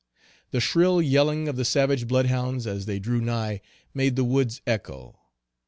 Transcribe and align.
The 0.49 0.59
shrill 0.59 0.99
yelling 0.99 1.47
of 1.47 1.57
the 1.57 1.63
savage 1.63 2.07
blood 2.07 2.25
hounds 2.25 2.65
as 2.65 2.87
they 2.87 2.97
drew 2.97 3.21
nigh 3.21 3.61
made 3.93 4.15
the 4.15 4.23
woods 4.23 4.59
echo. 4.65 5.19